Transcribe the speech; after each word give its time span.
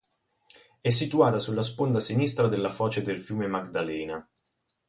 È 0.81 0.89
situata 0.89 1.37
sulla 1.37 1.61
sponda 1.61 1.99
sinistra 1.99 2.47
della 2.47 2.69
foce 2.69 3.03
del 3.03 3.19
fiume 3.21 3.45
Magdalena. 3.45 4.27